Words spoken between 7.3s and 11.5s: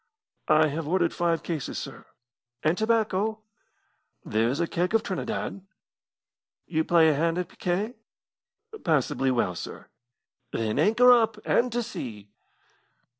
at picquet?" "Passably well, sir." "Then anchor up,